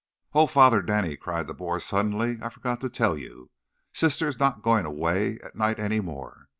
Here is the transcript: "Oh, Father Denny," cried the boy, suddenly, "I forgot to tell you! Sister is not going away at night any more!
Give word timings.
"Oh, 0.33 0.47
Father 0.47 0.81
Denny," 0.81 1.15
cried 1.15 1.45
the 1.45 1.53
boy, 1.53 1.77
suddenly, 1.77 2.39
"I 2.41 2.49
forgot 2.49 2.81
to 2.81 2.89
tell 2.89 3.15
you! 3.15 3.51
Sister 3.93 4.27
is 4.27 4.39
not 4.39 4.63
going 4.63 4.83
away 4.87 5.37
at 5.43 5.55
night 5.55 5.77
any 5.77 5.99
more! 5.99 6.47